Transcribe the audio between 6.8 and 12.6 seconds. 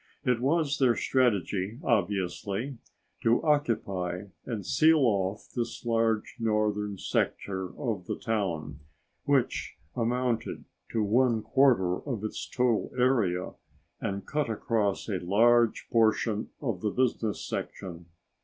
sector of the town, which amounted to one quarter of its